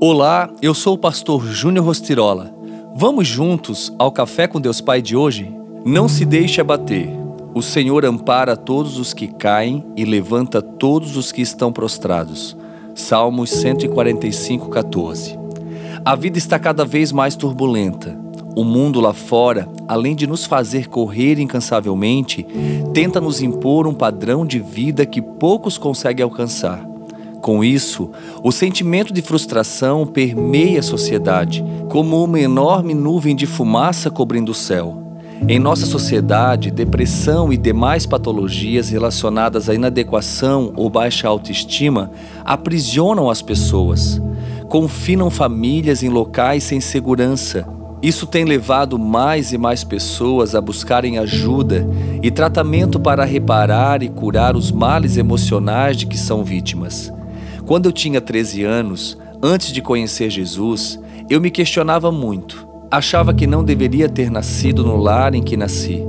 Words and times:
Olá, 0.00 0.50
eu 0.60 0.74
sou 0.74 0.94
o 0.94 0.98
pastor 0.98 1.46
Júnior 1.46 1.86
Rostirola. 1.86 2.52
Vamos 2.96 3.28
juntos 3.28 3.92
ao 3.96 4.10
Café 4.10 4.46
com 4.48 4.60
Deus 4.60 4.80
Pai 4.80 5.00
de 5.00 5.16
hoje? 5.16 5.54
Não 5.84 6.08
se 6.08 6.24
deixe 6.24 6.60
abater. 6.60 7.08
O 7.54 7.62
Senhor 7.62 8.04
ampara 8.04 8.56
todos 8.56 8.98
os 8.98 9.14
que 9.14 9.28
caem 9.28 9.86
e 9.96 10.04
levanta 10.04 10.60
todos 10.60 11.16
os 11.16 11.30
que 11.30 11.40
estão 11.40 11.72
prostrados. 11.72 12.56
Salmos 12.94 13.50
145, 13.50 14.68
14. 14.68 15.38
A 16.04 16.16
vida 16.16 16.38
está 16.38 16.58
cada 16.58 16.84
vez 16.84 17.12
mais 17.12 17.36
turbulenta. 17.36 18.18
O 18.56 18.64
mundo 18.64 19.00
lá 19.00 19.12
fora, 19.12 19.68
além 19.86 20.14
de 20.14 20.26
nos 20.26 20.44
fazer 20.44 20.88
correr 20.88 21.38
incansavelmente, 21.38 22.44
tenta 22.92 23.20
nos 23.20 23.40
impor 23.40 23.86
um 23.86 23.94
padrão 23.94 24.44
de 24.44 24.58
vida 24.58 25.06
que 25.06 25.22
poucos 25.22 25.78
conseguem 25.78 26.24
alcançar. 26.24 26.93
Com 27.44 27.62
isso, 27.62 28.10
o 28.42 28.50
sentimento 28.50 29.12
de 29.12 29.20
frustração 29.20 30.06
permeia 30.06 30.80
a 30.80 30.82
sociedade, 30.82 31.62
como 31.90 32.24
uma 32.24 32.40
enorme 32.40 32.94
nuvem 32.94 33.36
de 33.36 33.44
fumaça 33.44 34.10
cobrindo 34.10 34.52
o 34.52 34.54
céu. 34.54 35.18
Em 35.46 35.58
nossa 35.58 35.84
sociedade, 35.84 36.70
depressão 36.70 37.52
e 37.52 37.58
demais 37.58 38.06
patologias 38.06 38.88
relacionadas 38.88 39.68
à 39.68 39.74
inadequação 39.74 40.72
ou 40.74 40.88
baixa 40.88 41.28
autoestima 41.28 42.10
aprisionam 42.46 43.28
as 43.28 43.42
pessoas, 43.42 44.18
confinam 44.66 45.28
famílias 45.28 46.02
em 46.02 46.08
locais 46.08 46.64
sem 46.64 46.80
segurança. 46.80 47.68
Isso 48.00 48.26
tem 48.26 48.46
levado 48.46 48.98
mais 48.98 49.52
e 49.52 49.58
mais 49.58 49.84
pessoas 49.84 50.54
a 50.54 50.62
buscarem 50.62 51.18
ajuda 51.18 51.86
e 52.22 52.30
tratamento 52.30 52.98
para 52.98 53.22
reparar 53.22 54.02
e 54.02 54.08
curar 54.08 54.56
os 54.56 54.72
males 54.72 55.18
emocionais 55.18 55.98
de 55.98 56.06
que 56.06 56.16
são 56.16 56.42
vítimas. 56.42 57.12
Quando 57.66 57.86
eu 57.86 57.92
tinha 57.92 58.20
13 58.20 58.62
anos, 58.62 59.16
antes 59.42 59.72
de 59.72 59.80
conhecer 59.80 60.28
Jesus, 60.28 61.00
eu 61.30 61.40
me 61.40 61.50
questionava 61.50 62.12
muito. 62.12 62.68
Achava 62.90 63.32
que 63.32 63.46
não 63.46 63.64
deveria 63.64 64.06
ter 64.06 64.30
nascido 64.30 64.84
no 64.84 64.98
lar 64.98 65.34
em 65.34 65.42
que 65.42 65.56
nasci. 65.56 66.04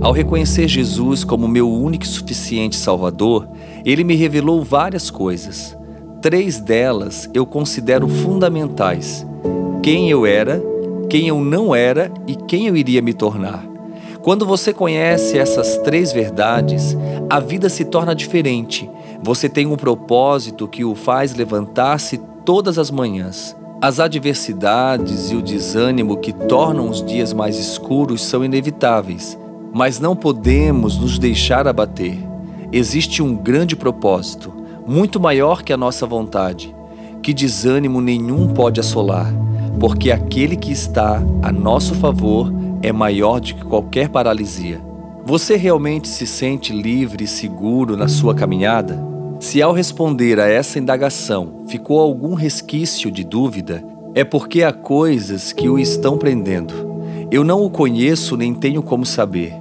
Ao 0.00 0.12
reconhecer 0.12 0.68
Jesus 0.68 1.24
como 1.24 1.48
meu 1.48 1.68
único 1.68 2.04
e 2.04 2.08
suficiente 2.08 2.76
Salvador, 2.76 3.48
ele 3.84 4.04
me 4.04 4.14
revelou 4.14 4.62
várias 4.62 5.10
coisas. 5.10 5.76
Três 6.22 6.60
delas 6.60 7.28
eu 7.34 7.44
considero 7.44 8.06
fundamentais: 8.06 9.26
quem 9.82 10.10
eu 10.10 10.24
era, 10.24 10.62
quem 11.08 11.26
eu 11.26 11.40
não 11.40 11.74
era 11.74 12.12
e 12.24 12.36
quem 12.36 12.68
eu 12.68 12.76
iria 12.76 13.02
me 13.02 13.12
tornar. 13.12 13.66
Quando 14.22 14.46
você 14.46 14.72
conhece 14.72 15.38
essas 15.38 15.76
três 15.78 16.12
verdades, 16.12 16.96
a 17.28 17.40
vida 17.40 17.68
se 17.68 17.86
torna 17.86 18.14
diferente 18.14 18.88
você 19.22 19.48
tem 19.48 19.66
um 19.66 19.76
propósito 19.76 20.66
que 20.66 20.84
o 20.84 20.94
faz 20.94 21.34
levantar-se 21.34 22.18
todas 22.44 22.78
as 22.78 22.90
manhãs. 22.90 23.56
As 23.82 24.00
adversidades 24.00 25.30
e 25.30 25.36
o 25.36 25.42
desânimo 25.42 26.16
que 26.16 26.32
tornam 26.32 26.88
os 26.88 27.04
dias 27.04 27.32
mais 27.32 27.58
escuros 27.58 28.22
são 28.22 28.44
inevitáveis, 28.44 29.38
mas 29.72 29.98
não 29.98 30.16
podemos 30.16 30.98
nos 30.98 31.18
deixar 31.18 31.66
abater. 31.66 32.18
Existe 32.72 33.22
um 33.22 33.34
grande 33.34 33.76
propósito, 33.76 34.52
muito 34.86 35.18
maior 35.20 35.62
que 35.62 35.72
a 35.72 35.76
nossa 35.76 36.06
vontade, 36.06 36.74
que 37.22 37.34
desânimo 37.34 38.00
nenhum 38.00 38.48
pode 38.48 38.80
assolar, 38.80 39.32
porque 39.78 40.10
aquele 40.10 40.56
que 40.56 40.72
está 40.72 41.22
a 41.42 41.52
nosso 41.52 41.94
favor 41.94 42.52
é 42.82 42.92
maior 42.92 43.40
do 43.40 43.54
que 43.54 43.64
qualquer 43.64 44.08
paralisia. 44.08 44.89
Você 45.30 45.54
realmente 45.54 46.08
se 46.08 46.26
sente 46.26 46.72
livre 46.72 47.22
e 47.22 47.28
seguro 47.28 47.96
na 47.96 48.08
sua 48.08 48.34
caminhada? 48.34 49.00
Se 49.38 49.62
ao 49.62 49.72
responder 49.72 50.40
a 50.40 50.48
essa 50.48 50.76
indagação 50.76 51.62
ficou 51.68 52.00
algum 52.00 52.34
resquício 52.34 53.12
de 53.12 53.22
dúvida, 53.22 53.80
é 54.12 54.24
porque 54.24 54.64
há 54.64 54.72
coisas 54.72 55.52
que 55.52 55.68
o 55.68 55.78
estão 55.78 56.18
prendendo. 56.18 56.74
Eu 57.30 57.44
não 57.44 57.64
o 57.64 57.70
conheço 57.70 58.36
nem 58.36 58.52
tenho 58.52 58.82
como 58.82 59.06
saber. 59.06 59.54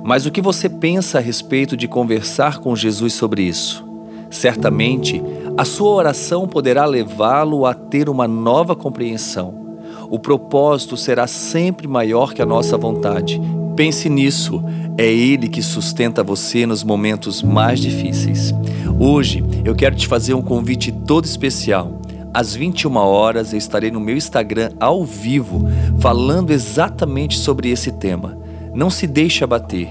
Mas 0.00 0.26
o 0.26 0.30
que 0.30 0.40
você 0.40 0.68
pensa 0.68 1.18
a 1.18 1.20
respeito 1.20 1.76
de 1.76 1.88
conversar 1.88 2.60
com 2.60 2.76
Jesus 2.76 3.12
sobre 3.12 3.42
isso? 3.42 3.84
Certamente, 4.30 5.20
a 5.58 5.64
sua 5.64 5.90
oração 5.90 6.46
poderá 6.46 6.84
levá-lo 6.84 7.66
a 7.66 7.74
ter 7.74 8.08
uma 8.08 8.28
nova 8.28 8.76
compreensão. 8.76 9.76
O 10.08 10.20
propósito 10.20 10.96
será 10.96 11.26
sempre 11.26 11.88
maior 11.88 12.32
que 12.32 12.40
a 12.40 12.46
nossa 12.46 12.78
vontade. 12.78 13.40
Pense 13.76 14.08
nisso, 14.08 14.64
é 14.96 15.04
Ele 15.04 15.48
que 15.48 15.60
sustenta 15.60 16.24
você 16.24 16.64
nos 16.64 16.82
momentos 16.82 17.42
mais 17.42 17.78
difíceis. 17.78 18.54
Hoje 18.98 19.44
eu 19.66 19.74
quero 19.74 19.94
te 19.94 20.08
fazer 20.08 20.32
um 20.32 20.40
convite 20.40 20.90
todo 20.90 21.26
especial. 21.26 22.00
Às 22.32 22.54
21 22.54 22.96
horas 22.96 23.52
eu 23.52 23.58
estarei 23.58 23.90
no 23.90 24.00
meu 24.00 24.16
Instagram 24.16 24.70
ao 24.80 25.04
vivo 25.04 25.68
falando 26.00 26.52
exatamente 26.52 27.36
sobre 27.38 27.70
esse 27.70 27.92
tema. 27.92 28.38
Não 28.74 28.88
se 28.88 29.06
deixe 29.06 29.44
abater. 29.44 29.90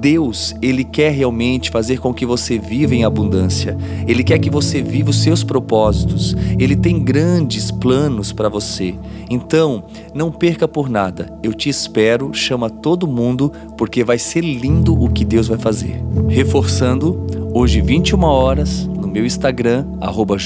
Deus, 0.00 0.54
ele 0.60 0.84
quer 0.84 1.10
realmente 1.10 1.70
fazer 1.70 1.98
com 1.98 2.12
que 2.12 2.26
você 2.26 2.58
viva 2.58 2.94
em 2.94 3.04
abundância. 3.04 3.76
Ele 4.06 4.22
quer 4.22 4.38
que 4.38 4.50
você 4.50 4.82
viva 4.82 5.10
os 5.10 5.22
seus 5.22 5.42
propósitos. 5.42 6.36
Ele 6.58 6.76
tem 6.76 7.02
grandes 7.02 7.70
planos 7.70 8.32
para 8.32 8.48
você. 8.48 8.94
Então, 9.30 9.84
não 10.14 10.30
perca 10.30 10.68
por 10.68 10.88
nada. 10.88 11.32
Eu 11.42 11.52
te 11.52 11.68
espero, 11.68 12.32
chama 12.32 12.68
todo 12.68 13.06
mundo, 13.06 13.52
porque 13.76 14.04
vai 14.04 14.18
ser 14.18 14.42
lindo 14.42 14.94
o 14.94 15.10
que 15.10 15.24
Deus 15.24 15.48
vai 15.48 15.58
fazer. 15.58 16.02
Reforçando, 16.28 17.26
hoje 17.52 17.80
21 17.80 18.22
horas, 18.22 18.86
no 18.86 19.08
meu 19.08 19.24
Instagram, 19.24 19.86
arroba 20.00 20.36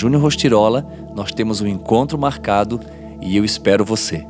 nós 1.14 1.32
temos 1.32 1.60
um 1.60 1.66
encontro 1.66 2.18
marcado 2.18 2.80
e 3.20 3.36
eu 3.36 3.44
espero 3.44 3.84
você. 3.84 4.24